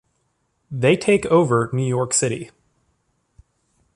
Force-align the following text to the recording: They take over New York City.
They 0.71 0.97
take 0.97 1.27
over 1.27 1.69
New 1.71 1.85
York 1.85 2.11
City. 2.15 2.49